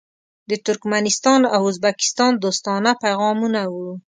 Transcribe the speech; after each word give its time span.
د 0.49 0.51
ترکمنستان 0.65 1.41
او 1.55 1.61
ازبکستان 1.71 2.31
دوستانه 2.43 2.91
پیغامونه 3.03 3.61
وو. 3.73 3.89